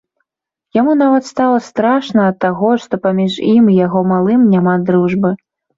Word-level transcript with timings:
Яму 0.77 0.95
нават 1.01 1.23
стала 1.33 1.59
страшна 1.67 2.21
ад 2.31 2.37
таго, 2.47 2.73
што 2.87 2.93
паміж 3.07 3.31
ім 3.53 3.73
і 3.77 3.81
яго 3.85 3.99
малым 4.15 4.53
няма 4.57 4.73
дружбы. 4.91 5.29